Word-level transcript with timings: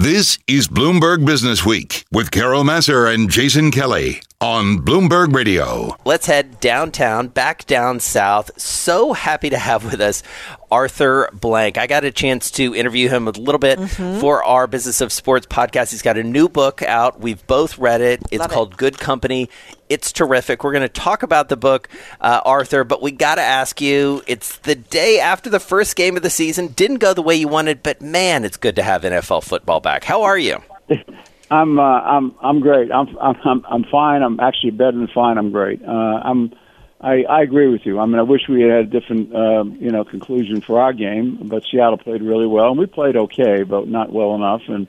This 0.00 0.38
is 0.46 0.66
Bloomberg 0.66 1.26
Business 1.26 1.66
Week 1.66 2.06
with 2.10 2.30
Carol 2.30 2.64
Massar 2.64 3.12
and 3.12 3.28
Jason 3.28 3.70
Kelly 3.70 4.22
on 4.40 4.78
Bloomberg 4.78 5.34
Radio. 5.34 5.94
Let's 6.06 6.24
head 6.24 6.60
downtown, 6.60 7.28
back 7.28 7.66
down 7.66 8.00
south. 8.00 8.50
So 8.58 9.12
happy 9.12 9.50
to 9.50 9.58
have 9.58 9.84
with 9.84 10.00
us 10.00 10.22
Arthur 10.70 11.28
Blank. 11.32 11.76
I 11.76 11.86
got 11.86 12.04
a 12.04 12.10
chance 12.10 12.50
to 12.52 12.74
interview 12.74 13.10
him 13.10 13.28
a 13.28 13.32
little 13.32 13.58
bit 13.58 13.78
mm-hmm. 13.78 14.20
for 14.20 14.42
our 14.42 14.66
Business 14.66 15.02
of 15.02 15.12
Sports 15.12 15.46
podcast. 15.46 15.90
He's 15.90 16.00
got 16.00 16.16
a 16.16 16.22
new 16.22 16.48
book 16.48 16.82
out. 16.82 17.20
We've 17.20 17.46
both 17.46 17.76
read 17.76 18.00
it. 18.00 18.22
It's 18.30 18.40
Love 18.40 18.50
called 18.50 18.72
it. 18.72 18.78
Good 18.78 18.98
Company. 18.98 19.50
It's 19.90 20.10
terrific. 20.10 20.64
We're 20.64 20.72
going 20.72 20.82
to 20.82 20.88
talk 20.88 21.22
about 21.22 21.50
the 21.50 21.56
book, 21.56 21.88
uh, 22.20 22.40
Arthur, 22.44 22.84
but 22.84 23.02
we 23.02 23.10
got 23.10 23.34
to 23.34 23.42
ask 23.42 23.80
you 23.80 24.22
it's 24.26 24.56
the 24.58 24.74
day 24.74 25.20
after 25.20 25.50
the 25.50 25.60
first 25.60 25.96
game 25.96 26.16
of 26.16 26.22
the 26.22 26.30
season. 26.30 26.68
Didn't 26.68 26.98
go 26.98 27.12
the 27.12 27.22
way 27.22 27.34
you 27.34 27.48
wanted, 27.48 27.82
but 27.82 28.00
man, 28.00 28.44
it's 28.44 28.56
good 28.56 28.76
to 28.76 28.82
have 28.82 29.02
NFL 29.02 29.44
football 29.44 29.80
back. 29.80 30.04
How 30.04 30.22
are 30.22 30.38
you? 30.38 30.62
I'm 31.50 31.78
uh, 31.78 31.82
I'm 31.82 32.34
I'm 32.40 32.60
great. 32.60 32.92
I'm 32.92 33.16
I'm 33.18 33.64
I'm 33.68 33.84
fine. 33.84 34.22
I'm 34.22 34.38
actually 34.38 34.70
better 34.70 34.96
than 34.96 35.08
fine. 35.08 35.36
I'm 35.36 35.50
great. 35.50 35.82
Uh, 35.82 35.90
I'm 35.90 36.52
I, 37.00 37.22
I 37.22 37.42
agree 37.42 37.68
with 37.68 37.86
you. 37.86 37.98
I 37.98 38.06
mean, 38.06 38.18
I 38.18 38.22
wish 38.22 38.42
we 38.48 38.62
had 38.62 38.70
a 38.70 38.84
different 38.84 39.34
uh, 39.34 39.64
you 39.64 39.90
know 39.90 40.04
conclusion 40.04 40.60
for 40.60 40.80
our 40.80 40.92
game, 40.92 41.38
but 41.44 41.64
Seattle 41.70 41.98
played 41.98 42.22
really 42.22 42.46
well, 42.46 42.70
and 42.70 42.78
we 42.78 42.86
played 42.86 43.16
okay, 43.16 43.64
but 43.64 43.88
not 43.88 44.12
well 44.12 44.34
enough. 44.34 44.62
And 44.68 44.86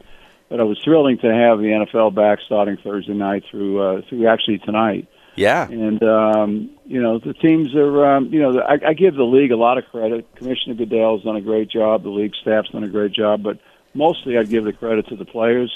but 0.50 0.60
it 0.60 0.66
was 0.66 0.80
thrilling 0.84 1.18
to 1.20 1.34
have 1.34 1.60
the 1.60 1.86
NFL 1.88 2.14
back 2.14 2.40
starting 2.46 2.78
Thursday 2.78 3.14
night 3.14 3.44
through 3.50 3.82
uh, 3.82 4.02
through 4.08 4.28
actually 4.28 4.60
tonight. 4.60 5.08
Yeah. 5.36 5.68
And 5.68 6.04
um, 6.04 6.70
you 6.86 7.02
know 7.02 7.18
the 7.18 7.34
teams 7.34 7.74
are 7.76 8.06
um, 8.06 8.28
you 8.28 8.42
know 8.42 8.60
I, 8.60 8.90
I 8.90 8.94
give 8.94 9.16
the 9.16 9.24
league 9.24 9.52
a 9.52 9.58
lot 9.58 9.80
of 9.80 9.86
credit. 9.86 10.28
Commissioner 10.36 10.76
Goodell's 10.76 11.24
done 11.24 11.38
a 11.38 11.42
great 11.42 11.70
job. 11.70 12.04
The 12.04 12.10
league 12.10 12.36
staff's 12.40 12.70
done 12.70 12.84
a 12.84 12.90
great 12.90 13.14
job, 13.14 13.42
but 13.42 13.58
mostly 13.96 14.38
I'd 14.38 14.50
give 14.50 14.66
the 14.66 14.74
credit 14.74 15.08
to 15.08 15.16
the 15.16 15.26
players 15.26 15.74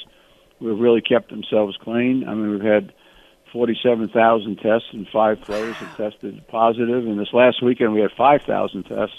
have 0.61 0.79
really 0.79 1.01
kept 1.01 1.29
themselves 1.29 1.77
clean. 1.77 2.27
I 2.27 2.33
mean, 2.33 2.51
we've 2.51 2.61
had 2.61 2.93
47,000 3.51 4.57
tests 4.57 4.89
and 4.91 5.07
five 5.07 5.39
players 5.41 5.75
have 5.77 5.95
tested 5.95 6.45
positive. 6.47 7.05
And 7.05 7.19
this 7.19 7.31
last 7.33 7.61
weekend 7.63 7.93
we 7.93 8.01
had 8.01 8.11
5,000 8.11 8.83
tests, 8.83 9.15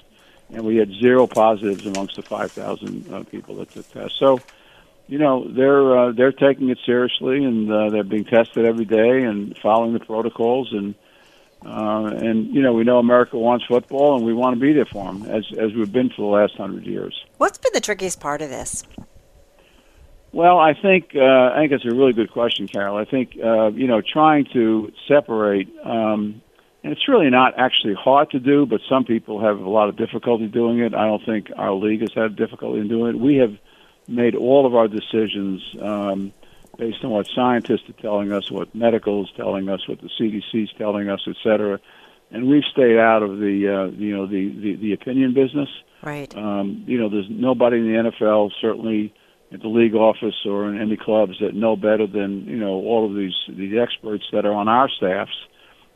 and 0.53 0.63
we 0.63 0.77
had 0.77 0.91
zero 0.93 1.27
positives 1.27 1.87
amongst 1.87 2.17
the 2.17 2.23
5,000 2.23 3.13
uh, 3.13 3.23
people 3.25 3.57
that 3.57 3.71
took 3.71 3.91
tests. 3.91 4.19
So, 4.19 4.41
you 5.09 5.19
know, 5.19 5.47
they're 5.49 5.99
uh, 5.99 6.13
they're 6.13 6.33
taking 6.33 6.69
it 6.69 6.79
seriously, 6.85 7.45
and 7.45 7.71
uh, 7.71 7.91
they're 7.91 8.03
being 8.03 8.25
tested 8.25 8.67
every 8.67 8.85
day 8.85 9.23
and 9.23 9.57
following 9.59 9.93
the 9.93 10.01
protocols. 10.01 10.73
And 10.73 10.95
uh, 11.65 12.13
and 12.17 12.53
you 12.55 12.61
know, 12.61 12.73
we 12.73 12.85
know 12.85 12.99
America 12.99 13.39
wants 13.39 13.65
football, 13.67 14.17
and 14.17 14.27
we 14.27 14.35
want 14.35 14.55
to 14.55 14.61
be 14.61 14.73
there 14.73 14.85
for 14.85 15.13
them 15.13 15.23
as 15.25 15.45
as 15.57 15.73
we've 15.75 15.93
been 15.93 16.11
for 16.11 16.23
the 16.23 16.37
last 16.43 16.57
hundred 16.57 16.87
years. 16.87 17.25
What's 17.39 17.57
been 17.57 17.73
the 17.73 17.81
trickiest 17.81 18.21
part 18.21 18.43
of 18.43 18.51
this? 18.51 18.85
Well, 20.37 20.59
I 20.59 20.75
think 20.75 21.13
uh, 21.17 21.55
I 21.55 21.61
think 21.61 21.73
it's 21.73 21.87
a 21.87 21.97
really 21.97 22.13
good 22.13 22.31
question, 22.31 22.69
Carol. 22.69 22.99
I 22.99 23.07
think 23.07 23.39
uh, 23.43 23.69
you 23.69 23.87
know 23.87 24.03
trying 24.03 24.45
to 24.53 24.93
separate, 25.09 25.67
um, 25.83 26.43
and 26.85 26.93
it's 26.93 27.09
really 27.09 27.31
not 27.31 27.59
actually 27.59 27.95
hard 27.95 28.33
to 28.33 28.39
do, 28.39 28.67
but 28.67 28.83
some 28.87 29.05
people 29.05 29.41
have 29.41 29.59
a 29.59 29.71
lot 29.71 29.89
of 29.89 29.97
difficulty 29.97 30.47
doing 30.47 30.81
it. 30.81 30.93
I 30.93 31.07
don't 31.07 31.25
think 31.25 31.47
our 31.57 31.73
league 31.73 32.03
has 32.03 32.13
had 32.15 32.37
difficulty 32.37 32.81
in 32.81 32.89
doing 32.89 33.17
it. 33.17 33.19
We 33.19 33.37
have 33.37 33.57
made 34.09 34.35
all 34.35 34.67
of 34.67 34.75
our 34.75 34.89
decisions 34.89 35.63
um, 35.81 36.35
based 36.77 37.03
on 37.03 37.13
what 37.13 37.29
scientists 37.35 37.89
are 37.89 38.03
telling 38.03 38.31
us, 38.31 38.51
what 38.51 38.75
medical 38.75 39.25
is 39.25 39.31
telling 39.39 39.71
us, 39.71 39.89
what 39.89 40.03
the 40.03 40.11
CDC 40.21 40.65
is 40.65 40.71
telling 40.77 41.09
us, 41.09 41.23
et 41.27 41.37
cetera, 41.43 41.81
and 42.31 42.47
we've 42.47 42.65
stayed 42.71 42.99
out 42.99 43.23
of 43.23 43.39
the 43.39 43.69
uh, 43.69 43.87
you 43.97 44.15
know 44.15 44.27
the, 44.27 44.51
the 44.51 44.77
the 44.77 44.93
opinion 44.93 45.33
business. 45.33 45.71
Right. 46.03 46.37
Um, 46.37 46.85
you 46.87 46.99
know, 46.99 47.09
there's 47.09 47.31
nobody 47.31 47.79
in 47.79 47.91
the 47.91 48.11
NFL 48.11 48.51
certainly 48.61 49.15
at 49.53 49.61
the 49.61 49.69
league 49.69 49.95
office 49.95 50.35
or 50.45 50.69
in 50.69 50.81
any 50.81 50.97
clubs 50.97 51.39
that 51.41 51.55
know 51.55 51.77
better 51.77 52.07
than 52.07 52.47
you 52.47 52.57
know 52.57 52.73
all 52.73 53.07
of 53.07 53.15
these 53.15 53.35
these 53.49 53.79
experts 53.79 54.25
that 54.33 54.45
are 54.45 54.53
on 54.53 54.69
our 54.69 54.89
staffs 54.89 55.37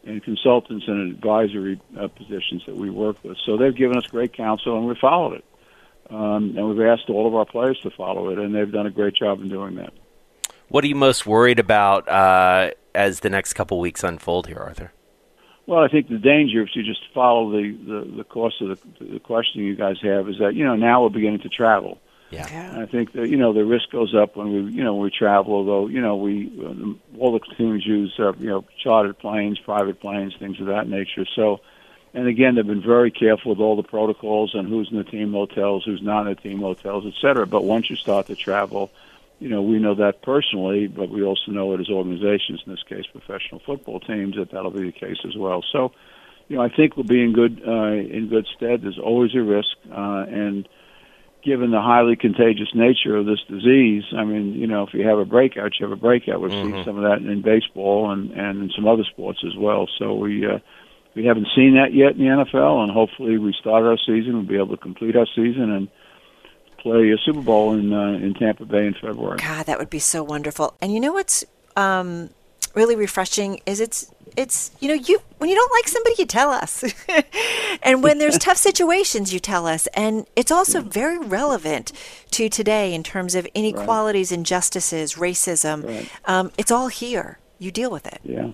and 0.04 0.22
consultants 0.22 0.86
and 0.86 1.12
advisory 1.12 1.80
uh, 1.98 2.08
positions 2.08 2.62
that 2.66 2.76
we 2.76 2.88
work 2.88 3.16
with. 3.22 3.36
So 3.44 3.56
they've 3.56 3.76
given 3.76 3.98
us 3.98 4.06
great 4.06 4.32
counsel 4.32 4.76
and 4.76 4.86
we 4.86 4.94
followed 4.98 5.34
it. 5.34 5.44
Um, 6.08 6.54
and 6.56 6.68
we've 6.68 6.86
asked 6.86 7.08
all 7.08 7.26
of 7.26 7.34
our 7.34 7.44
players 7.44 7.78
to 7.82 7.90
follow 7.90 8.30
it, 8.30 8.38
and 8.38 8.52
they've 8.52 8.72
done 8.72 8.86
a 8.86 8.90
great 8.90 9.14
job 9.14 9.40
in 9.40 9.48
doing 9.48 9.76
that. 9.76 9.92
What 10.68 10.82
are 10.82 10.88
you 10.88 10.96
most 10.96 11.24
worried 11.24 11.60
about 11.60 12.08
uh, 12.08 12.70
as 12.94 13.20
the 13.20 13.30
next 13.30 13.52
couple 13.52 13.78
weeks 13.78 14.02
unfold 14.02 14.48
here, 14.48 14.58
Arthur? 14.58 14.92
Well, 15.66 15.84
I 15.84 15.88
think 15.88 16.08
the 16.08 16.18
danger, 16.18 16.62
if 16.62 16.70
you 16.74 16.82
just 16.82 17.02
follow 17.14 17.52
the, 17.52 17.76
the, 17.86 18.16
the 18.16 18.24
course 18.24 18.60
of 18.60 18.80
the, 18.98 19.04
the 19.04 19.20
question 19.20 19.62
you 19.62 19.76
guys 19.76 19.98
have, 20.02 20.28
is 20.28 20.36
that, 20.40 20.54
you 20.54 20.64
know, 20.64 20.74
now 20.74 21.02
we're 21.04 21.10
beginning 21.10 21.40
to 21.40 21.48
travel 21.48 22.00
yeah. 22.30 22.46
yeah. 22.50 22.82
I 22.82 22.86
think 22.86 23.12
that 23.12 23.28
you 23.28 23.36
know 23.36 23.52
the 23.52 23.64
risk 23.64 23.90
goes 23.90 24.14
up 24.14 24.36
when 24.36 24.52
we 24.52 24.72
you 24.72 24.84
know 24.84 24.94
we 24.96 25.10
travel. 25.10 25.54
Although 25.54 25.88
you 25.88 26.00
know 26.00 26.16
we 26.16 26.48
all 27.18 27.32
the 27.32 27.40
teams 27.56 27.84
use 27.84 28.14
uh, 28.18 28.32
you 28.34 28.48
know 28.48 28.64
chartered 28.82 29.18
planes, 29.18 29.58
private 29.58 30.00
planes, 30.00 30.34
things 30.38 30.60
of 30.60 30.66
that 30.66 30.88
nature. 30.88 31.26
So, 31.34 31.60
and 32.14 32.28
again, 32.28 32.54
they've 32.54 32.66
been 32.66 32.82
very 32.82 33.10
careful 33.10 33.50
with 33.50 33.60
all 33.60 33.76
the 33.76 33.82
protocols 33.82 34.54
and 34.54 34.68
who's 34.68 34.90
in 34.90 34.98
the 34.98 35.04
team 35.04 35.32
hotels, 35.32 35.84
who's 35.84 36.02
not 36.02 36.26
in 36.26 36.34
the 36.34 36.40
team 36.40 36.60
hotels, 36.60 37.04
et 37.06 37.14
cetera. 37.20 37.46
But 37.46 37.64
once 37.64 37.90
you 37.90 37.96
start 37.96 38.26
to 38.28 38.36
travel, 38.36 38.90
you 39.40 39.48
know 39.48 39.62
we 39.62 39.78
know 39.78 39.94
that 39.96 40.22
personally, 40.22 40.86
but 40.86 41.10
we 41.10 41.22
also 41.22 41.50
know 41.50 41.74
it 41.74 41.80
as 41.80 41.90
organizations, 41.90 42.62
in 42.64 42.72
this 42.72 42.82
case, 42.84 43.06
professional 43.06 43.60
football 43.60 44.00
teams, 44.00 44.36
that 44.36 44.50
that'll 44.52 44.70
be 44.70 44.84
the 44.84 44.92
case 44.92 45.18
as 45.26 45.36
well. 45.36 45.64
So, 45.72 45.92
you 46.48 46.56
know, 46.56 46.62
I 46.62 46.68
think 46.68 46.96
we'll 46.96 47.06
be 47.06 47.22
in 47.22 47.32
good 47.32 47.62
uh, 47.66 47.92
in 47.92 48.28
good 48.28 48.46
stead. 48.56 48.82
There's 48.82 48.98
always 48.98 49.34
a 49.34 49.42
risk, 49.42 49.76
uh, 49.90 50.26
and 50.28 50.68
given 51.42 51.70
the 51.70 51.80
highly 51.80 52.16
contagious 52.16 52.68
nature 52.74 53.16
of 53.16 53.26
this 53.26 53.40
disease, 53.48 54.04
I 54.16 54.24
mean, 54.24 54.54
you 54.54 54.66
know, 54.66 54.84
if 54.84 54.94
you 54.94 55.06
have 55.06 55.18
a 55.18 55.24
breakout, 55.24 55.72
you 55.78 55.86
have 55.86 55.92
a 55.92 56.00
breakout. 56.00 56.40
We've 56.40 56.50
mm-hmm. 56.50 56.76
seen 56.76 56.84
some 56.84 56.96
of 56.96 57.04
that 57.04 57.18
in 57.26 57.42
baseball 57.42 58.10
and 58.10 58.30
and 58.32 58.62
in 58.62 58.70
some 58.74 58.86
other 58.86 59.04
sports 59.04 59.40
as 59.46 59.56
well. 59.56 59.88
So 59.98 60.14
we 60.14 60.46
uh, 60.46 60.58
we 61.14 61.24
haven't 61.24 61.48
seen 61.54 61.74
that 61.74 61.92
yet 61.92 62.12
in 62.12 62.18
the 62.18 62.44
NFL, 62.44 62.82
and 62.82 62.92
hopefully 62.92 63.38
we 63.38 63.54
start 63.58 63.84
our 63.84 63.98
season. 63.98 64.34
We'll 64.34 64.42
be 64.42 64.56
able 64.56 64.76
to 64.76 64.82
complete 64.82 65.16
our 65.16 65.26
season 65.34 65.70
and 65.70 65.88
play 66.78 67.10
a 67.10 67.18
Super 67.24 67.42
Bowl 67.42 67.74
in 67.74 67.92
uh, 67.92 68.12
in 68.12 68.34
Tampa 68.34 68.64
Bay 68.64 68.86
in 68.86 68.94
February. 68.94 69.38
God, 69.38 69.66
that 69.66 69.78
would 69.78 69.90
be 69.90 69.98
so 69.98 70.22
wonderful. 70.22 70.76
And 70.80 70.92
you 70.92 71.00
know 71.00 71.12
what's 71.12 71.44
um, 71.76 72.30
really 72.74 72.96
refreshing 72.96 73.60
is 73.66 73.80
it's 73.80 74.10
it's 74.36 74.70
you 74.80 74.88
know 74.88 74.94
you 74.94 75.20
when 75.38 75.50
you 75.50 75.56
don't 75.56 75.72
like 75.72 75.88
somebody 75.88 76.14
you 76.18 76.26
tell 76.26 76.50
us. 76.50 76.84
And 77.82 78.02
when 78.02 78.18
there's 78.18 78.36
tough 78.36 78.58
situations 78.58 79.32
you 79.32 79.40
tell 79.40 79.66
us. 79.66 79.86
And 79.94 80.26
it's 80.36 80.50
also 80.50 80.82
very 80.82 81.18
relevant 81.18 81.92
to 82.32 82.48
today 82.50 82.92
in 82.92 83.02
terms 83.02 83.34
of 83.34 83.46
inequalities 83.54 84.30
right. 84.30 84.38
injustices 84.38 85.14
racism. 85.14 85.86
Right. 85.86 86.10
um, 86.26 86.52
it's 86.58 86.70
all 86.70 86.88
here. 86.88 87.38
You 87.58 87.70
deal 87.70 87.90
with 87.90 88.06
it. 88.06 88.20
Yeah. 88.22 88.50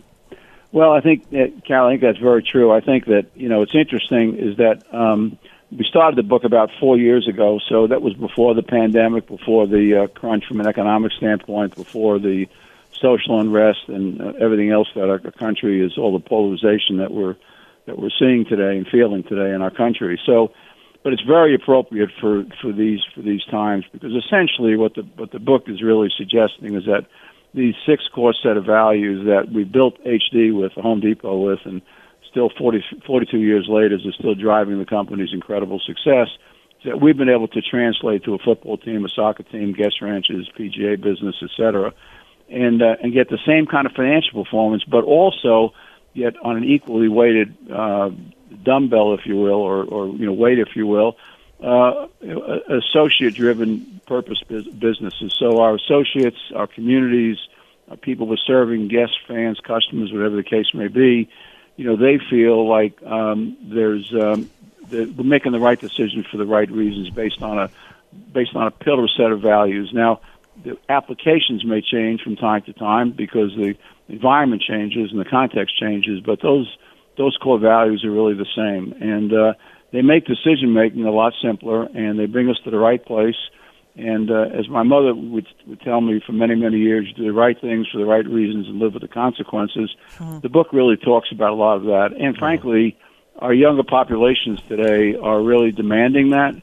Well 0.72 0.92
i 0.92 1.00
think 1.00 1.28
that, 1.30 1.64
carol 1.66 1.88
i 1.88 1.92
think 1.92 2.02
that's 2.02 2.18
very 2.18 2.42
true. 2.42 2.72
I 2.72 2.80
think 2.80 3.06
that 3.06 3.26
you 3.34 3.48
know 3.48 3.62
it's 3.62 3.74
interesting 3.74 4.36
is 4.36 4.56
that 4.58 4.82
um, 4.94 5.38
we 5.72 5.84
started 5.84 6.16
the 6.16 6.22
book 6.22 6.44
about 6.44 6.70
four 6.78 6.96
years 6.96 7.26
ago 7.26 7.58
so 7.68 7.86
that 7.88 8.02
was 8.02 8.14
before 8.14 8.54
the 8.54 8.62
pandemic 8.62 9.26
before 9.26 9.66
the 9.66 10.02
uh, 10.02 10.06
crunch 10.08 10.46
from 10.46 10.60
an 10.60 10.66
economic 10.66 11.12
standpoint 11.12 11.74
before 11.74 12.18
the 12.18 12.46
social 13.00 13.40
unrest 13.40 13.88
and 13.88 14.20
uh, 14.20 14.32
everything 14.40 14.70
else 14.70 14.88
that 14.94 15.08
our 15.08 15.18
country 15.18 15.84
is, 15.84 15.98
all 15.98 16.12
the 16.12 16.24
polarization 16.24 16.98
that 16.98 17.12
we're 17.12 17.36
that 17.86 17.98
we're 17.98 18.10
seeing 18.18 18.44
today 18.44 18.76
and 18.76 18.86
feeling 18.88 19.22
today 19.22 19.54
in 19.54 19.62
our 19.62 19.70
country. 19.70 20.20
So, 20.26 20.52
but 21.04 21.12
it's 21.12 21.22
very 21.22 21.54
appropriate 21.54 22.10
for 22.20 22.44
for 22.60 22.72
these 22.72 23.00
for 23.14 23.22
these 23.22 23.44
times 23.44 23.84
because 23.92 24.12
essentially 24.12 24.76
what 24.76 24.94
the 24.94 25.02
what 25.16 25.30
the 25.30 25.38
book 25.38 25.64
is 25.68 25.82
really 25.82 26.10
suggesting 26.16 26.74
is 26.74 26.84
that 26.86 27.06
these 27.54 27.74
six 27.86 28.02
core 28.14 28.34
set 28.34 28.56
of 28.56 28.64
values 28.64 29.24
that 29.26 29.52
we 29.52 29.64
built 29.64 30.02
HD 30.04 30.54
with, 30.54 30.72
Home 30.72 31.00
Depot 31.00 31.38
with, 31.38 31.60
and 31.64 31.80
still 32.30 32.50
40, 32.58 32.84
42 33.06 33.38
years 33.38 33.66
later 33.66 33.94
is 33.94 34.02
still 34.18 34.34
driving 34.34 34.78
the 34.78 34.84
company's 34.84 35.32
incredible 35.32 35.80
success. 35.80 36.28
That 36.84 37.00
we've 37.00 37.16
been 37.16 37.30
able 37.30 37.48
to 37.48 37.62
translate 37.62 38.24
to 38.24 38.34
a 38.34 38.38
football 38.38 38.76
team, 38.76 39.04
a 39.04 39.08
soccer 39.08 39.42
team, 39.42 39.72
guest 39.72 40.02
ranches, 40.02 40.48
PGA 40.56 41.00
business, 41.00 41.34
et 41.42 41.50
cetera 41.56 41.94
and 42.48 42.82
uh, 42.82 42.96
and 43.02 43.12
get 43.12 43.28
the 43.28 43.38
same 43.46 43.66
kind 43.66 43.86
of 43.86 43.92
financial 43.92 44.44
performance, 44.44 44.84
but 44.84 45.04
also 45.04 45.72
get 46.14 46.36
on 46.42 46.56
an 46.56 46.64
equally 46.64 47.08
weighted 47.08 47.56
uh, 47.70 48.10
dumbbell, 48.62 49.14
if 49.14 49.26
you 49.26 49.36
will, 49.36 49.60
or, 49.60 49.84
or 49.84 50.08
you 50.08 50.26
know 50.26 50.32
weight, 50.32 50.58
if 50.58 50.74
you 50.74 50.86
will, 50.86 51.16
uh, 51.62 52.06
associate-driven 52.68 54.00
purpose 54.06 54.42
businesses. 54.46 55.34
So 55.38 55.60
our 55.60 55.74
associates, 55.74 56.38
our 56.54 56.66
communities, 56.66 57.38
our 57.90 57.96
people 57.96 58.26
we're 58.26 58.36
serving, 58.36 58.88
guests, 58.88 59.16
fans, 59.26 59.58
customers, 59.60 60.12
whatever 60.12 60.36
the 60.36 60.42
case 60.42 60.66
may 60.74 60.88
be, 60.88 61.28
you 61.76 61.84
know, 61.84 61.96
they 61.96 62.18
feel 62.30 62.68
like 62.68 63.02
um, 63.02 63.56
there's 63.62 64.12
um, 64.14 64.50
we're 64.90 65.24
making 65.24 65.52
the 65.52 65.60
right 65.60 65.80
decision 65.80 66.24
for 66.30 66.36
the 66.36 66.46
right 66.46 66.70
reasons 66.70 67.10
based 67.10 67.42
on 67.42 67.58
a 67.58 67.70
based 68.32 68.54
on 68.54 68.66
a 68.66 68.70
pillar 68.70 69.08
set 69.08 69.30
of 69.30 69.40
values. 69.40 69.90
Now 69.92 70.20
the 70.64 70.78
applications 70.88 71.64
may 71.64 71.80
change 71.80 72.22
from 72.22 72.36
time 72.36 72.62
to 72.62 72.72
time 72.72 73.12
because 73.12 73.50
the 73.56 73.74
environment 74.08 74.62
changes 74.62 75.10
and 75.10 75.20
the 75.20 75.24
context 75.28 75.78
changes, 75.78 76.20
but 76.24 76.40
those 76.42 76.68
those 77.16 77.36
core 77.42 77.58
values 77.58 78.04
are 78.04 78.10
really 78.10 78.34
the 78.34 78.46
same, 78.54 78.92
and 79.00 79.32
uh, 79.32 79.54
they 79.92 80.02
make 80.02 80.26
decision 80.26 80.74
making 80.74 81.04
a 81.04 81.10
lot 81.10 81.32
simpler, 81.42 81.84
and 81.84 82.18
they 82.18 82.26
bring 82.26 82.50
us 82.50 82.56
to 82.64 82.70
the 82.70 82.78
right 82.78 83.04
place. 83.04 83.36
And 83.96 84.30
uh, 84.30 84.48
as 84.52 84.68
my 84.68 84.82
mother 84.82 85.14
would, 85.14 85.46
would 85.66 85.80
tell 85.80 86.02
me 86.02 86.20
for 86.26 86.32
many, 86.32 86.54
many 86.54 86.76
years, 86.76 87.10
do 87.16 87.24
the 87.24 87.32
right 87.32 87.58
things 87.58 87.86
for 87.90 87.96
the 87.96 88.04
right 88.04 88.26
reasons 88.26 88.68
and 88.68 88.78
live 88.78 88.92
with 88.92 89.00
the 89.00 89.08
consequences. 89.08 89.90
Mm-hmm. 90.18 90.40
The 90.40 90.50
book 90.50 90.66
really 90.74 90.98
talks 90.98 91.28
about 91.32 91.52
a 91.52 91.54
lot 91.54 91.76
of 91.76 91.84
that. 91.84 92.10
And 92.20 92.36
frankly, 92.36 92.98
our 93.38 93.54
younger 93.54 93.84
populations 93.84 94.60
today 94.68 95.16
are 95.16 95.40
really 95.40 95.72
demanding 95.72 96.30
that. 96.30 96.54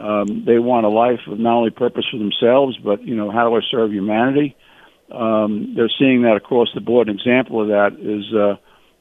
Um, 0.00 0.44
they 0.46 0.58
want 0.58 0.86
a 0.86 0.88
life 0.88 1.20
of 1.26 1.38
not 1.38 1.56
only 1.56 1.70
purpose 1.70 2.06
for 2.10 2.16
themselves, 2.16 2.78
but 2.78 3.02
you 3.02 3.14
know, 3.14 3.30
how 3.30 3.48
do 3.48 3.54
I 3.54 3.60
serve 3.70 3.92
humanity? 3.92 4.56
Um, 5.10 5.74
they're 5.76 5.90
seeing 5.98 6.22
that 6.22 6.36
across 6.36 6.68
the 6.74 6.80
board. 6.80 7.08
An 7.08 7.16
example 7.16 7.60
of 7.60 7.68
that 7.68 8.00
is 8.00 8.34
uh, 8.34 8.56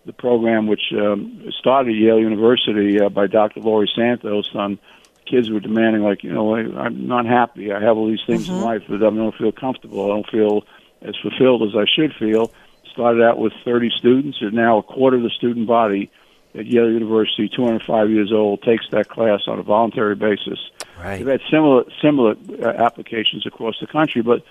the 0.05 0.11
program 0.11 0.67
which 0.67 0.91
um, 0.91 1.49
started 1.57 1.91
at 1.91 1.95
Yale 1.95 2.19
University 2.19 2.99
uh, 2.99 3.07
by 3.07 3.27
Dr. 3.27 3.61
Laurie 3.61 3.89
Santos 3.95 4.49
on 4.53 4.77
kids 5.25 5.47
who 5.47 5.55
are 5.55 5.61
demanding, 5.61 6.03
like, 6.03 6.23
you 6.23 6.33
know, 6.33 6.55
I, 6.55 6.59
I'm 6.59 7.07
not 7.07 7.25
happy. 7.25 7.71
I 7.71 7.81
have 7.81 7.95
all 7.95 8.07
these 8.07 8.25
things 8.27 8.47
mm-hmm. 8.47 8.55
in 8.55 8.61
life, 8.61 8.83
but 8.89 8.97
I 8.97 9.09
don't 9.09 9.35
feel 9.35 9.53
comfortable. 9.53 10.03
I 10.03 10.15
don't 10.15 10.29
feel 10.29 10.65
as 11.01 11.15
fulfilled 11.21 11.63
as 11.63 11.75
I 11.77 11.85
should 11.95 12.13
feel. 12.15 12.51
Started 12.91 13.23
out 13.23 13.37
with 13.37 13.53
30 13.63 13.91
students, 13.97 14.39
and 14.41 14.51
now 14.51 14.79
a 14.79 14.83
quarter 14.83 15.15
of 15.15 15.23
the 15.23 15.29
student 15.29 15.67
body 15.67 16.11
at 16.55 16.65
Yale 16.65 16.91
University, 16.91 17.49
205 17.49 18.09
years 18.09 18.31
old, 18.31 18.61
takes 18.63 18.85
that 18.91 19.07
class 19.07 19.41
on 19.47 19.59
a 19.59 19.63
voluntary 19.63 20.15
basis. 20.15 20.59
Right. 20.99 21.19
We've 21.19 21.27
had 21.27 21.41
similar 21.49 21.83
similar 22.01 22.35
uh, 22.61 22.67
applications 22.67 23.45
across 23.45 23.75
the 23.79 23.87
country, 23.87 24.21
but 24.21 24.43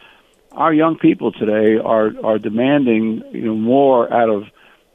our 0.52 0.72
young 0.72 0.96
people 0.96 1.32
today 1.32 1.76
are 1.78 2.12
are 2.24 2.38
demanding 2.38 3.22
you 3.32 3.42
know 3.42 3.54
more 3.54 4.12
out 4.12 4.30
of 4.30 4.44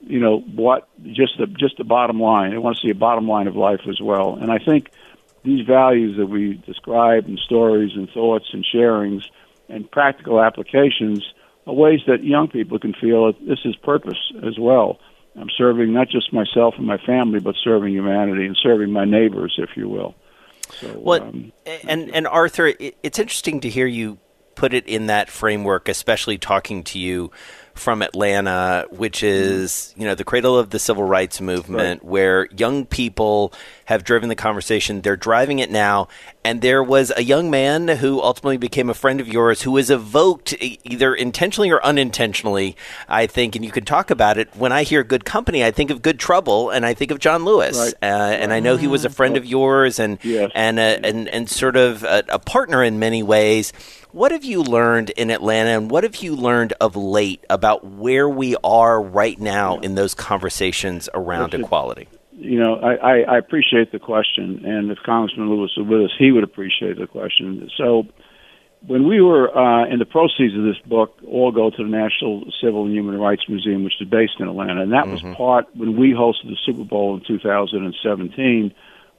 you 0.02 0.20
know 0.20 0.40
what 0.40 0.88
just 1.12 1.38
the 1.38 1.48
just 1.48 1.78
the 1.78 1.84
bottom 1.84 2.20
line. 2.20 2.52
They 2.52 2.58
want 2.58 2.78
to 2.78 2.82
see 2.82 2.90
a 2.90 2.96
bottom 2.96 3.28
line 3.28 3.48
of 3.48 3.56
life 3.56 3.82
as 3.88 4.02
well, 4.02 4.36
and 4.36 4.52
I 4.52 4.58
think 4.58 4.90
these 5.44 5.66
values 5.66 6.18
that 6.18 6.28
we 6.28 6.54
describe 6.66 7.26
and 7.26 7.38
stories 7.38 7.92
and 7.96 8.10
thoughts 8.10 8.48
and 8.54 8.66
sharings 8.66 9.26
and 9.70 9.90
practical 9.92 10.42
applications 10.42 11.34
are 11.68 11.74
ways 11.74 12.00
that 12.08 12.24
young 12.24 12.48
people 12.48 12.80
can 12.80 12.94
feel 12.94 13.28
that 13.28 13.46
this 13.46 13.60
is 13.66 13.76
purpose 13.76 14.32
as 14.46 14.58
well. 14.58 15.00
I'm 15.36 15.50
serving 15.58 15.94
not 15.94 16.10
just 16.10 16.32
myself 16.32 16.76
and 16.78 16.86
my 16.86 16.98
family, 16.98 17.40
but 17.40 17.56
serving 17.64 17.94
humanity 17.94 18.46
and 18.46 18.56
serving 18.62 18.92
my 18.92 19.06
neighbors, 19.06 19.56
if 19.58 19.72
you 19.76 19.90
will. 19.90 20.16
So, 20.80 20.98
well, 20.98 21.24
um, 21.24 21.52
and 21.88 22.14
and 22.14 22.28
Arthur, 22.28 22.74
it's 22.80 23.20
interesting 23.20 23.60
to 23.62 23.70
hear 23.70 23.86
you 23.86 24.20
put 24.56 24.74
it 24.74 24.88
in 24.88 25.08
that 25.08 25.30
framework, 25.30 25.90
especially 25.90 26.38
talking 26.38 26.84
to 26.84 27.00
you 27.00 27.32
from 27.76 28.02
Atlanta, 28.02 28.86
which 28.92 29.24
is 29.24 29.94
you 29.98 30.06
know 30.06 30.16
the 30.16 30.24
cradle 30.24 30.58
of 30.58 30.70
the 30.70 30.80
civil 30.80 31.04
rights 31.04 31.42
movement, 31.42 32.02
right. 32.02 32.10
where 32.10 32.48
young 32.56 32.86
people 32.86 33.54
have 33.86 34.04
driven 34.04 34.30
the 34.30 34.36
conversation. 34.36 35.02
They're 35.02 35.18
driving 35.18 35.60
it 35.60 35.72
now, 35.72 36.08
and 36.44 36.62
there 36.62 36.84
was 36.84 37.12
a 37.16 37.24
young 37.24 37.50
man 37.50 37.88
who 37.88 38.22
ultimately 38.22 38.58
became 38.58 38.90
a 38.90 38.94
friend 38.94 39.20
of 39.20 39.28
yours 39.28 39.64
who 39.64 39.72
was 39.72 39.90
evoked 39.90 40.54
either 40.62 41.16
intentionally 41.16 41.72
or 41.72 41.84
unintentionally. 41.84 42.76
I 43.08 43.28
think, 43.28 43.56
and 43.56 43.66
you 43.66 43.72
can 43.72 43.86
talk 43.86 44.12
about 44.12 44.38
it. 44.38 44.56
When 44.56 44.72
I 44.72 44.84
hear 44.84 45.04
"Good 45.04 45.26
Company," 45.26 45.64
I 45.64 45.72
think 45.72 45.90
of 45.90 46.02
"Good 46.02 46.20
Trouble," 46.20 46.70
and 46.70 46.86
I 46.86 46.94
think 46.94 47.12
of 47.12 47.20
John 47.20 47.46
Lewis, 47.46 47.78
right. 47.78 47.94
uh, 48.02 48.06
and 48.06 48.54
I 48.54 48.60
know 48.60 48.78
he 48.78 48.88
was 48.88 49.06
a 49.06 49.10
friend 49.10 49.38
of 49.38 49.46
yours, 49.46 50.00
and 50.00 50.20
yes. 50.24 50.52
and, 50.54 50.80
a, 50.80 51.06
and 51.06 51.28
and 51.28 51.50
sort 51.50 51.76
of 51.76 52.04
a, 52.04 52.24
a 52.30 52.40
partner 52.40 52.84
in 52.84 53.00
many 53.00 53.24
ways. 53.24 53.74
What 54.12 54.32
have 54.32 54.44
you 54.44 54.62
learned 54.62 55.10
in 55.12 55.32
Atlanta, 55.32 55.72
and 55.72 55.90
what 55.90 56.04
have 56.04 56.18
you 56.18 56.36
learned 56.36 56.74
of 56.80 56.96
late 56.96 57.44
about 57.50 57.63
where 57.84 58.30
we 58.30 58.56
are 58.64 59.02
right 59.02 59.40
now 59.40 59.80
in 59.80 59.96
those 59.96 60.14
conversations 60.14 61.10
around 61.14 61.54
equality? 61.54 62.08
You 62.32 62.60
know, 62.60 62.76
I, 62.76 63.22
I 63.22 63.38
appreciate 63.38 63.92
the 63.92 64.00
question, 64.00 64.66
and 64.66 64.92
if 64.92 64.98
Congressman 65.06 65.50
Lewis 65.50 65.72
was 65.78 65.88
with 65.88 66.02
us, 66.02 66.12
he 66.18 66.32
would 66.32 66.44
appreciate 66.44 66.98
the 66.98 67.08
question. 67.08 67.70
So, 67.78 68.04
when 68.86 69.08
we 69.08 69.22
were 69.22 69.56
uh, 69.56 69.88
in 69.88 70.00
the 70.00 70.06
proceeds 70.06 70.54
of 70.58 70.64
this 70.64 70.78
book, 70.86 71.18
all 71.26 71.54
go 71.54 71.70
to 71.70 71.78
the 71.78 71.90
National 71.90 72.44
Civil 72.62 72.86
and 72.86 72.94
Human 72.94 73.18
Rights 73.18 73.44
Museum, 73.48 73.86
which 73.86 73.94
is 74.02 74.10
based 74.10 74.34
in 74.40 74.50
Atlanta, 74.50 74.82
and 74.82 74.92
that 74.92 75.06
mm-hmm. 75.06 75.28
was 75.30 75.38
part 75.38 75.68
when 75.74 75.98
we 75.98 76.12
hosted 76.12 76.50
the 76.50 76.58
Super 76.66 76.84
Bowl 76.84 77.16
in 77.16 77.24
2017 77.26 78.74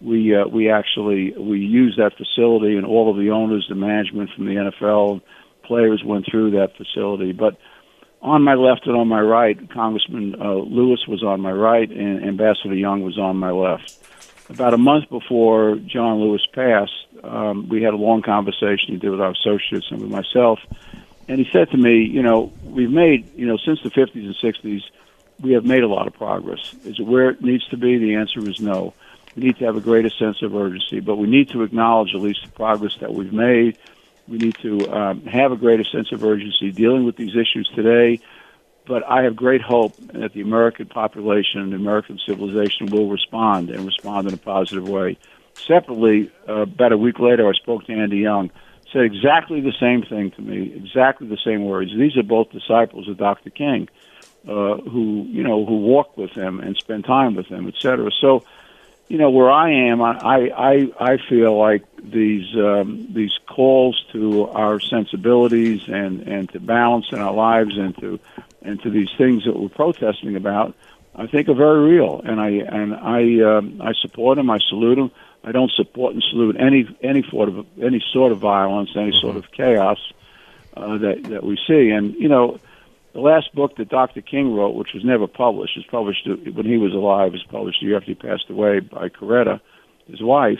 we 0.05 0.37
uh, 0.37 0.46
we 0.46 0.70
actually 0.70 1.32
we 1.38 1.58
used 1.58 1.99
that 1.99 2.12
facility, 2.17 2.76
and 2.76 2.85
all 2.85 3.11
of 3.11 3.17
the 3.17 3.31
owners, 3.31 3.67
the 3.69 3.75
management 3.75 4.31
from 4.37 4.46
the 4.46 4.52
NFL, 4.52 5.23
players 5.64 6.02
went 6.05 6.26
through 6.31 6.52
that 6.52 6.76
facility. 6.76 7.32
But 7.32 7.56
on 8.24 8.42
my 8.42 8.54
left 8.54 8.86
and 8.86 8.96
on 8.96 9.06
my 9.06 9.20
right, 9.20 9.70
Congressman 9.70 10.34
uh, 10.40 10.54
Lewis 10.54 11.06
was 11.06 11.22
on 11.22 11.40
my 11.42 11.52
right, 11.52 11.88
and 11.90 12.24
Ambassador 12.24 12.74
Young 12.74 13.02
was 13.02 13.18
on 13.18 13.36
my 13.36 13.50
left. 13.50 13.96
About 14.48 14.74
a 14.74 14.78
month 14.78 15.08
before 15.10 15.76
John 15.76 16.20
Lewis 16.20 16.44
passed, 16.52 17.06
um, 17.22 17.68
we 17.68 17.82
had 17.82 17.92
a 17.94 17.98
long 17.98 18.22
conversation 18.22 18.94
he 18.94 18.96
did 18.96 19.10
with 19.10 19.20
our 19.20 19.32
associates 19.32 19.86
and 19.90 20.00
with 20.00 20.10
myself, 20.10 20.58
and 21.28 21.38
he 21.38 21.46
said 21.52 21.70
to 21.70 21.76
me, 21.76 22.02
"You 22.02 22.22
know, 22.22 22.52
we've 22.64 22.90
made 22.90 23.30
you 23.36 23.46
know 23.46 23.58
since 23.58 23.82
the 23.82 23.90
50s 23.90 24.24
and 24.24 24.36
60s." 24.36 24.82
We 25.40 25.52
have 25.54 25.64
made 25.64 25.82
a 25.82 25.88
lot 25.88 26.06
of 26.06 26.14
progress. 26.14 26.74
Is 26.84 27.00
it 27.00 27.06
where 27.06 27.30
it 27.30 27.42
needs 27.42 27.66
to 27.68 27.76
be? 27.76 27.98
The 27.98 28.14
answer 28.14 28.48
is 28.48 28.60
no 28.60 28.94
we 29.36 29.42
need 29.42 29.58
to 29.58 29.64
have 29.64 29.76
a 29.76 29.80
greater 29.80 30.10
sense 30.10 30.42
of 30.42 30.54
urgency, 30.54 31.00
but 31.00 31.16
we 31.16 31.26
need 31.26 31.50
to 31.50 31.62
acknowledge 31.62 32.14
at 32.14 32.20
least 32.20 32.44
the 32.44 32.50
progress 32.50 32.96
that 33.00 33.12
we've 33.12 33.32
made. 33.32 33.78
We 34.28 34.38
need 34.38 34.56
to 34.62 34.90
um, 34.92 35.26
have 35.26 35.52
a 35.52 35.56
greater 35.56 35.84
sense 35.84 36.12
of 36.12 36.24
urgency 36.24 36.72
dealing 36.72 37.04
with 37.04 37.16
these 37.16 37.36
issues 37.36 37.70
today. 37.74 38.20
But 38.86 39.02
I 39.08 39.22
have 39.22 39.34
great 39.34 39.62
hope 39.62 39.96
that 40.12 40.34
the 40.34 40.42
American 40.42 40.86
population 40.86 41.60
and 41.60 41.72
the 41.72 41.76
American 41.76 42.18
civilization 42.26 42.86
will 42.86 43.08
respond 43.08 43.70
and 43.70 43.86
respond 43.86 44.28
in 44.28 44.34
a 44.34 44.38
positive 44.38 44.86
way. 44.86 45.16
Separately, 45.66 46.30
uh, 46.48 46.62
about 46.62 46.92
a 46.92 46.98
week 46.98 47.18
later, 47.18 47.48
I 47.48 47.52
spoke 47.52 47.86
to 47.86 47.92
Andy 47.92 48.18
Young, 48.18 48.50
said 48.92 49.02
exactly 49.02 49.60
the 49.60 49.72
same 49.80 50.02
thing 50.02 50.32
to 50.32 50.42
me, 50.42 50.72
exactly 50.74 51.26
the 51.26 51.38
same 51.44 51.64
words. 51.64 51.92
These 51.96 52.16
are 52.18 52.22
both 52.22 52.50
disciples 52.50 53.08
of 53.08 53.16
Dr. 53.16 53.50
King, 53.50 53.88
uh, 54.46 54.76
who 54.76 55.24
you 55.28 55.42
know 55.42 55.64
who 55.64 55.78
walked 55.78 56.18
with 56.18 56.32
him 56.32 56.60
and 56.60 56.76
spent 56.76 57.06
time 57.06 57.34
with 57.34 57.46
him, 57.46 57.66
et 57.66 57.74
cetera. 57.80 58.10
So 58.20 58.44
you 59.08 59.18
know 59.18 59.30
where 59.30 59.50
I 59.50 59.70
am, 59.70 60.00
I 60.02 60.16
I 60.20 60.92
I 60.98 61.16
feel 61.28 61.56
like 61.58 61.84
these 62.02 62.54
um, 62.56 63.08
these 63.12 63.32
calls 63.46 64.02
to 64.12 64.46
our 64.48 64.80
sensibilities 64.80 65.82
and 65.88 66.20
and 66.22 66.48
to 66.50 66.60
balance 66.60 67.06
in 67.12 67.18
our 67.18 67.32
lives 67.32 67.76
and 67.76 67.96
to 67.98 68.18
and 68.62 68.82
to 68.82 68.90
these 68.90 69.10
things 69.18 69.44
that 69.44 69.58
we're 69.58 69.68
protesting 69.68 70.36
about, 70.36 70.74
I 71.14 71.26
think 71.26 71.48
are 71.48 71.54
very 71.54 71.92
real, 71.92 72.20
and 72.24 72.40
I 72.40 72.48
and 72.48 72.94
I 72.94 73.56
um, 73.56 73.80
I 73.80 73.92
support 74.00 74.36
them. 74.36 74.50
I 74.50 74.58
salute 74.68 74.96
them. 74.96 75.10
I 75.44 75.52
don't 75.52 75.70
support 75.72 76.14
and 76.14 76.22
salute 76.30 76.56
any 76.58 76.86
any 77.02 77.22
sort 77.28 77.48
of 77.48 77.66
any 77.80 78.02
sort 78.12 78.32
of 78.32 78.38
violence, 78.38 78.90
any 78.96 79.10
mm-hmm. 79.10 79.20
sort 79.20 79.36
of 79.36 79.50
chaos 79.52 79.98
uh, 80.76 80.98
that 80.98 81.24
that 81.24 81.44
we 81.44 81.58
see, 81.66 81.90
and 81.90 82.14
you 82.14 82.28
know 82.28 82.58
the 83.14 83.20
last 83.20 83.54
book 83.54 83.76
that 83.76 83.88
Dr. 83.88 84.20
King 84.20 84.54
wrote, 84.54 84.74
which 84.74 84.92
was 84.92 85.04
never 85.04 85.28
published, 85.28 85.76
was 85.76 85.86
published 85.86 86.26
when 86.26 86.66
he 86.66 86.76
was 86.76 86.92
alive. 86.92 87.32
Was 87.32 87.44
published 87.44 87.80
the 87.80 87.86
year 87.86 87.96
after 87.96 88.06
he 88.06 88.14
passed 88.14 88.50
away 88.50 88.80
by 88.80 89.08
Coretta, 89.08 89.60
his 90.08 90.20
wife, 90.20 90.58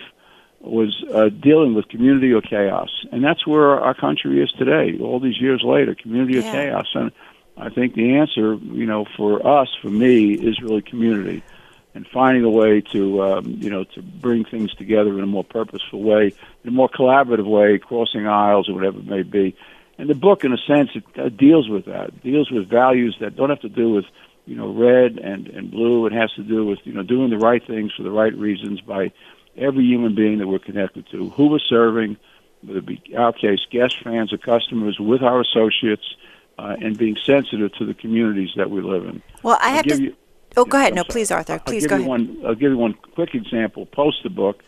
was 0.61 1.05
uh, 1.13 1.29
dealing 1.29 1.75
with 1.75 1.89
community 1.89 2.33
or 2.33 2.41
chaos, 2.41 2.89
and 3.11 3.23
that's 3.25 3.45
where 3.45 3.81
our 3.81 3.93
country 3.93 4.41
is 4.41 4.51
today. 4.53 4.97
All 5.01 5.19
these 5.19 5.41
years 5.41 5.63
later, 5.65 5.97
community 5.97 6.39
yeah. 6.39 6.49
or 6.49 6.53
chaos, 6.53 6.87
and 6.95 7.11
I 7.57 7.71
think 7.71 7.95
the 7.95 8.17
answer, 8.17 8.55
you 8.55 8.87
know, 8.87 9.05
for 9.17 9.45
us, 9.47 9.69
for 9.83 9.91
me, 9.91 10.33
is 10.35 10.61
really 10.63 10.81
community, 10.81 11.43
and 11.93 12.07
finding 12.07 12.45
a 12.45 12.51
way 12.51 12.81
to, 12.93 13.23
um, 13.23 13.59
you 13.61 13.69
know, 13.69 13.83
to 13.83 14.01
bring 14.03 14.45
things 14.45 14.73
together 14.75 15.13
in 15.19 15.25
a 15.25 15.27
more 15.27 15.45
purposeful 15.45 16.03
way, 16.03 16.33
in 16.63 16.69
a 16.69 16.73
more 16.73 16.89
collaborative 16.89 17.47
way, 17.47 17.79
crossing 17.79 18.29
aisles 18.29 18.69
or 18.69 18.75
whatever 18.75 19.01
it 19.01 19.07
may 19.07 19.23
be 19.23 19.57
and 19.99 20.09
the 20.09 20.15
book, 20.15 20.45
in 20.45 20.53
a 20.53 20.59
sense, 20.59 20.91
it 20.95 21.05
uh, 21.19 21.29
deals 21.29 21.69
with 21.69 21.87
that. 21.87 22.09
It 22.09 22.23
deals 22.23 22.51
with 22.51 22.69
values 22.69 23.17
that 23.21 23.37
don't 23.37 23.51
have 23.51 23.61
to 23.61 23.69
do 23.69 23.91
with, 23.91 24.05
you 24.47 24.57
know, 24.57 24.73
red 24.73 25.19
and 25.19 25.47
and 25.49 25.71
blue. 25.71 26.07
It 26.07 26.13
has 26.13 26.33
to 26.33 26.43
do 26.43 26.67
with, 26.67 26.81
you 26.85 26.93
know, 26.93 27.03
doing 27.03 27.31
the 27.31 27.39
right 27.39 27.65
things 27.65 27.93
for 27.97 28.03
the 28.03 28.11
right 28.11 28.35
reasons 28.35 28.81
by 28.81 29.13
every 29.57 29.85
human 29.85 30.15
being 30.15 30.39
that 30.39 30.49
we're 30.49 30.59
connected 30.59 31.07
to, 31.13 31.31
who 31.31 31.49
we're 31.49 31.59
serving, 31.61 32.17
whether 32.63 32.81
it 32.81 32.87
be 32.87 33.03
our 33.17 33.33
case, 33.33 33.61
guests, 33.71 33.99
fans, 34.03 34.33
or 34.33 34.39
customers, 34.39 34.99
with 34.99 35.23
our 35.23 35.41
associates, 35.41 36.17
uh, 36.59 36.77
and 36.81 36.99
being 36.99 37.17
sensitive 37.25 37.73
to 37.75 37.87
the 37.87 37.95
communities 37.95 38.51
that 38.57 38.71
we 38.71 38.81
live 38.81 39.05
in. 39.05 39.23
Well, 39.43 39.59
I 39.61 39.71
have 39.71 39.85
to. 39.87 40.03
You, 40.03 40.17
oh, 40.57 40.65
go 40.65 40.79
ahead. 40.79 40.95
No, 40.95 41.05
please, 41.05 41.31
Arthur. 41.31 41.61
Please 41.61 41.87
go 41.87 41.97
ahead. 41.97 42.07
One, 42.07 42.43
I'll 42.45 42.55
give 42.55 42.73
you 42.73 42.79
one 42.79 42.95
quick 42.95 43.35
example. 43.35 43.87
Post 43.87 44.25
the 44.25 44.31
book 44.31 44.63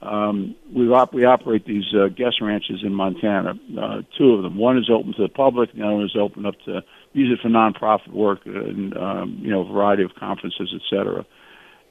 um, 0.00 0.54
we, 0.72 0.88
op- 0.90 1.12
we 1.12 1.24
operate 1.24 1.66
these 1.66 1.92
uh, 1.94 2.08
guest 2.08 2.40
ranches 2.40 2.82
in 2.84 2.94
Montana. 2.94 3.54
Uh, 3.78 4.02
two 4.16 4.34
of 4.34 4.42
them. 4.42 4.56
One 4.56 4.78
is 4.78 4.88
open 4.88 5.12
to 5.14 5.22
the 5.22 5.28
public. 5.28 5.72
The 5.72 5.82
other 5.82 5.94
one 5.94 6.04
is 6.04 6.16
open 6.16 6.46
up 6.46 6.54
to 6.66 6.82
use 7.12 7.36
it 7.36 7.42
for 7.42 7.48
nonprofit 7.48 8.12
work 8.12 8.46
and 8.46 8.96
um, 8.96 9.38
you 9.40 9.50
know 9.50 9.62
a 9.62 9.72
variety 9.72 10.04
of 10.04 10.14
conferences, 10.14 10.72
etc. 10.74 11.26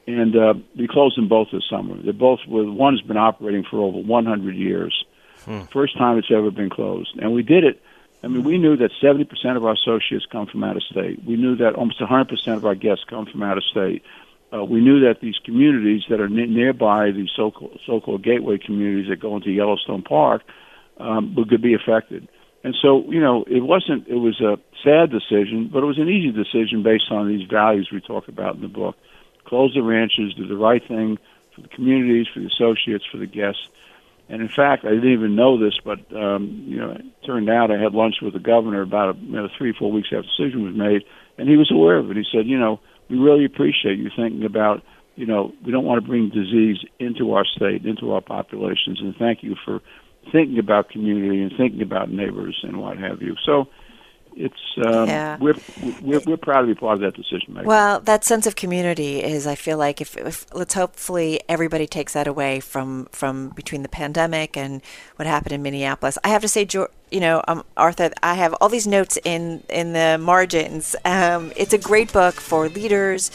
And 0.08 0.38
uh, 0.38 0.54
we 0.78 0.88
closed 0.88 1.18
them 1.18 1.28
both 1.28 1.50
this 1.52 1.64
summer. 1.70 2.02
They're 2.02 2.14
both. 2.14 2.40
Well, 2.48 2.72
one 2.72 2.96
has 2.96 3.06
been 3.06 3.18
operating 3.18 3.66
for 3.70 3.82
over 3.82 3.98
100 3.98 4.56
years. 4.56 5.06
Hmm. 5.44 5.64
First 5.74 5.98
time 5.98 6.18
it's 6.18 6.32
ever 6.32 6.50
been 6.50 6.70
closed, 6.70 7.18
and 7.20 7.34
we 7.34 7.44
did 7.44 7.66
it. 7.66 7.82
I 8.24 8.28
mean, 8.28 8.44
we 8.44 8.58
knew 8.58 8.76
that 8.78 8.90
70% 9.02 9.30
of 9.56 9.64
our 9.64 9.74
associates 9.74 10.26
come 10.32 10.48
from 10.48 10.64
out 10.64 10.76
of 10.76 10.82
state. 10.84 11.24
We 11.24 11.36
knew 11.36 11.56
that 11.58 11.76
almost 11.76 12.00
100% 12.00 12.56
of 12.56 12.66
our 12.66 12.74
guests 12.74 13.06
come 13.08 13.28
from 13.28 13.44
out 13.44 13.58
of 13.58 13.64
state 13.64 14.02
uh, 14.54 14.64
we 14.64 14.80
knew 14.80 15.02
that 15.02 15.20
these 15.22 15.36
communities 15.44 16.04
that 16.10 16.22
are 16.22 16.26
n- 16.26 16.54
nearby, 16.54 17.12
these 17.12 17.30
so-called, 17.36 17.80
so-called 17.86 18.24
gateway 18.24 18.58
communities 18.58 19.10
that 19.10 19.20
go 19.20 19.36
into 19.36 19.52
Yellowstone 19.52 20.04
Park, 20.04 20.44
um, 21.00 21.36
could 21.50 21.62
be 21.62 21.74
affected. 21.74 22.28
And 22.64 22.76
so, 22.82 23.04
you 23.10 23.22
know, 23.22 23.44
it 23.48 23.62
wasn't. 23.62 24.08
It 24.08 24.16
was 24.16 24.42
a 24.42 24.58
sad 24.84 25.12
decision, 25.12 25.70
but 25.72 25.84
it 25.84 25.86
was 25.86 26.00
an 26.00 26.10
easy 26.10 26.32
decision 26.32 26.84
based 26.84 27.12
on 27.12 27.28
these 27.28 27.48
values 27.48 27.90
we 27.92 28.02
talk 28.02 28.28
about 28.28 28.56
in 28.56 28.62
the 28.62 28.68
book. 28.68 28.96
Close 29.46 29.74
the 29.74 29.82
ranches, 29.82 30.34
do 30.34 30.48
the 30.48 30.58
right 30.58 30.86
thing 30.86 31.18
for 31.56 31.62
the 31.62 31.68
communities, 31.70 32.28
for 32.34 32.40
the 32.40 32.48
associates, 32.48 33.06
for 33.10 33.18
the 33.18 33.28
guests. 33.28 33.70
And 34.30 34.42
in 34.42 34.50
fact, 34.50 34.84
I 34.84 34.90
didn't 34.90 35.14
even 35.14 35.36
know 35.36 35.58
this, 35.58 35.76
but 35.84 36.00
um, 36.14 36.66
you 36.68 36.78
know, 36.78 36.92
it 36.92 37.06
turned 37.26 37.50
out 37.50 37.72
I 37.72 37.82
had 37.82 37.94
lunch 37.94 38.16
with 38.22 38.34
the 38.34 38.40
governor 38.40 38.82
about 38.82 39.18
you 39.20 39.34
know, 39.34 39.48
three, 39.58 39.72
four 39.72 39.92
weeks 39.92 40.10
after 40.12 40.24
the 40.24 40.44
decision 40.44 40.64
was 40.64 40.76
made, 40.76 41.04
and 41.38 41.48
he 41.48 41.56
was 41.56 41.72
aware 41.72 41.98
of 41.98 42.12
it. 42.12 42.18
He 42.18 42.26
said, 42.30 42.48
you 42.48 42.60
know, 42.60 42.82
we 43.10 43.18
really 43.18 43.46
appreciate 43.46 43.98
you 43.98 44.10
thinking 44.16 44.46
about, 44.46 44.82
you 45.16 45.26
know, 45.26 45.52
we 45.66 45.72
don't 45.72 45.86
want 45.86 46.02
to 46.02 46.08
bring 46.08 46.30
disease 46.30 46.78
into 47.00 47.34
our 47.34 47.46
state, 47.46 47.86
into 47.86 48.12
our 48.12 48.22
populations, 48.22 49.00
and 49.00 49.16
thank 49.18 49.44
you 49.44 49.56
for 49.66 49.82
thinking 50.32 50.60
about 50.60 50.90
community 50.90 51.42
and 51.42 51.52
thinking 51.58 51.82
about 51.82 52.12
neighbors 52.12 52.60
and 52.64 52.80
what 52.80 52.98
have 52.98 53.22
you. 53.22 53.36
So 53.46 53.66
it's 54.38 54.86
um, 54.86 55.08
yeah. 55.08 55.38
we're, 55.40 55.56
we're 56.02 56.20
we're 56.20 56.38
proud 56.38 56.62
to 56.62 56.68
be 56.68 56.76
part 56.76 56.96
of 56.96 57.00
that 57.02 57.16
decision 57.16 57.54
making. 57.54 57.68
Well, 57.68 58.00
that 58.02 58.24
sense 58.24 58.46
of 58.46 58.56
community 58.56 59.24
is, 59.24 59.48
I 59.48 59.56
feel 59.56 59.78
like, 59.78 60.00
if, 60.00 60.16
if, 60.16 60.46
let's 60.54 60.76
hopefully 60.76 61.42
everybody 61.50 61.88
takes 61.88 62.14
that 62.14 62.28
away 62.28 62.60
from 62.60 63.08
from 63.12 63.50
between 63.50 63.82
the 63.82 63.90
pandemic 63.90 64.56
and 64.56 64.82
what 65.16 65.28
happened 65.28 65.54
in 65.54 65.64
Minneapolis. 65.64 66.18
I 66.24 66.30
have 66.30 66.42
to 66.44 66.48
say, 66.48 66.68
you 66.72 67.20
know, 67.20 67.42
um, 67.48 67.64
Arthur, 67.76 68.12
I 68.22 68.36
have 68.36 68.54
all 68.62 68.70
these 68.70 68.88
notes 68.88 69.18
in 69.24 69.64
in 69.70 69.94
the 69.94 70.18
margins. 70.20 70.96
Um, 71.04 71.52
it's 71.56 71.74
a 71.74 71.80
great 71.80 72.14
book 72.14 72.36
for 72.36 72.70
leaders 72.70 73.32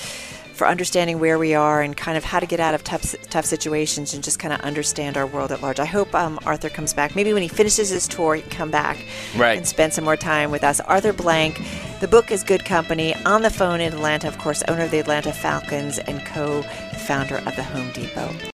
for 0.62 0.68
understanding 0.68 1.18
where 1.18 1.40
we 1.40 1.54
are 1.54 1.82
and 1.82 1.96
kind 1.96 2.16
of 2.16 2.22
how 2.22 2.38
to 2.38 2.46
get 2.46 2.60
out 2.60 2.72
of 2.72 2.84
tough, 2.84 3.16
tough 3.30 3.44
situations 3.44 4.14
and 4.14 4.22
just 4.22 4.38
kind 4.38 4.54
of 4.54 4.60
understand 4.60 5.16
our 5.16 5.26
world 5.26 5.50
at 5.50 5.60
large. 5.60 5.80
I 5.80 5.84
hope 5.84 6.14
um, 6.14 6.38
Arthur 6.46 6.68
comes 6.68 6.94
back. 6.94 7.16
Maybe 7.16 7.32
when 7.32 7.42
he 7.42 7.48
finishes 7.48 7.88
his 7.88 8.06
tour, 8.06 8.36
he 8.36 8.42
can 8.42 8.50
come 8.52 8.70
back 8.70 9.04
right. 9.36 9.58
and 9.58 9.66
spend 9.66 9.92
some 9.92 10.04
more 10.04 10.16
time 10.16 10.52
with 10.52 10.62
us. 10.62 10.78
Arthur 10.78 11.12
Blank, 11.12 11.60
the 11.98 12.06
book 12.06 12.30
is 12.30 12.44
Good 12.44 12.64
Company. 12.64 13.12
On 13.24 13.42
the 13.42 13.50
phone 13.50 13.80
in 13.80 13.92
Atlanta, 13.92 14.28
of 14.28 14.38
course, 14.38 14.62
owner 14.68 14.84
of 14.84 14.92
the 14.92 15.00
Atlanta 15.00 15.32
Falcons 15.32 15.98
and 15.98 16.24
co 16.26 16.62
founder 16.62 17.38
of 17.38 17.56
the 17.56 17.64
Home 17.64 17.90
Depot. 17.90 18.32